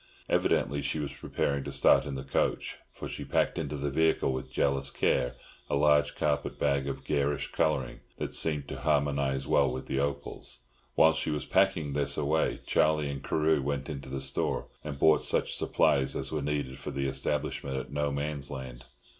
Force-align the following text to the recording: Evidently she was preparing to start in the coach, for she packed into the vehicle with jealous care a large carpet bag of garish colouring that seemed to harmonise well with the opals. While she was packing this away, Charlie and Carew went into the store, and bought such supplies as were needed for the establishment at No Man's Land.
Evidently 0.27 0.81
she 0.81 0.97
was 0.97 1.13
preparing 1.13 1.63
to 1.63 1.71
start 1.71 2.07
in 2.07 2.15
the 2.15 2.23
coach, 2.23 2.79
for 2.91 3.07
she 3.07 3.23
packed 3.23 3.59
into 3.59 3.77
the 3.77 3.91
vehicle 3.91 4.33
with 4.33 4.49
jealous 4.51 4.89
care 4.89 5.35
a 5.69 5.75
large 5.75 6.15
carpet 6.15 6.57
bag 6.57 6.87
of 6.87 7.03
garish 7.05 7.51
colouring 7.51 7.99
that 8.17 8.33
seemed 8.33 8.67
to 8.67 8.79
harmonise 8.79 9.45
well 9.45 9.69
with 9.71 9.85
the 9.85 9.99
opals. 9.99 10.61
While 10.95 11.13
she 11.13 11.29
was 11.29 11.45
packing 11.45 11.93
this 11.93 12.17
away, 12.17 12.61
Charlie 12.65 13.11
and 13.11 13.23
Carew 13.23 13.61
went 13.61 13.89
into 13.89 14.09
the 14.09 14.21
store, 14.21 14.69
and 14.83 14.97
bought 14.97 15.23
such 15.23 15.53
supplies 15.53 16.15
as 16.15 16.31
were 16.31 16.41
needed 16.41 16.79
for 16.79 16.89
the 16.89 17.05
establishment 17.05 17.77
at 17.77 17.93
No 17.93 18.11
Man's 18.11 18.49
Land. 18.49 18.85